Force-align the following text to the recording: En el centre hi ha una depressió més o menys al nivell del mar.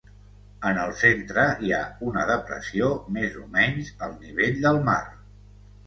En 0.69 0.79
el 0.83 0.93
centre 1.01 1.43
hi 1.67 1.75
ha 1.77 1.83
una 2.13 2.25
depressió 2.31 2.91
més 3.21 3.39
o 3.45 3.49
menys 3.61 3.97
al 4.09 4.21
nivell 4.27 4.63
del 4.69 4.85
mar. 4.93 5.03